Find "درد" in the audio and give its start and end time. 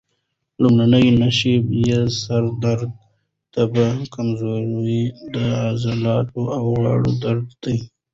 2.63-2.91, 7.23-7.47